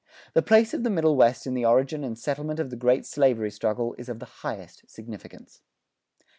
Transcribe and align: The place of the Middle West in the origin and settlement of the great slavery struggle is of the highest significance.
The 0.33 0.41
place 0.41 0.73
of 0.73 0.81
the 0.83 0.89
Middle 0.89 1.15
West 1.15 1.45
in 1.45 1.53
the 1.53 1.63
origin 1.67 2.03
and 2.03 2.17
settlement 2.17 2.59
of 2.59 2.71
the 2.71 2.75
great 2.75 3.05
slavery 3.05 3.51
struggle 3.51 3.93
is 3.99 4.09
of 4.09 4.17
the 4.17 4.25
highest 4.41 4.89
significance. 4.89 5.61